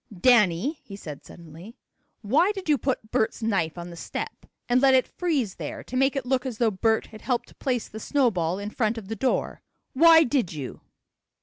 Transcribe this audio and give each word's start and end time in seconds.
"Danny," 0.19 0.79
he 0.83 0.95
said 0.95 1.23
suddenly, 1.23 1.75
"why 2.23 2.51
did 2.53 2.67
you 2.67 2.75
put 2.79 3.11
Bert's 3.11 3.43
knife 3.43 3.77
on 3.77 3.91
the 3.91 3.95
step, 3.95 4.47
and 4.67 4.81
let 4.81 4.95
it 4.95 5.07
freeze 5.07 5.53
there 5.57 5.83
to 5.83 5.95
make 5.95 6.15
it 6.15 6.25
look 6.25 6.43
as 6.43 6.57
though 6.57 6.71
Bert 6.71 7.05
had 7.05 7.21
helped 7.21 7.59
place 7.59 7.87
the 7.87 7.99
snowball 7.99 8.57
in 8.57 8.71
front 8.71 8.97
of 8.97 9.09
the 9.09 9.15
door? 9.15 9.61
Why 9.93 10.23
did 10.23 10.51
you?" 10.53 10.81